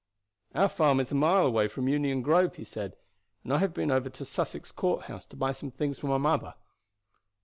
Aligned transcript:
"Our 0.55 0.67
farm 0.67 0.99
is 0.99 1.11
a 1.11 1.13
mile 1.13 1.45
away 1.45 1.67
from 1.67 1.87
Union 1.87 2.23
Grove," 2.23 2.55
he 2.55 2.63
said, 2.63 2.95
"and 3.43 3.53
I 3.53 3.59
have 3.59 3.71
been 3.71 3.91
over 3.91 4.09
to 4.09 4.25
Sussex 4.25 4.71
Courthouse 4.71 5.27
to 5.27 5.35
buy 5.35 5.51
some 5.51 5.69
things 5.69 5.99
for 5.99 6.07
my 6.07 6.17
mother." 6.17 6.55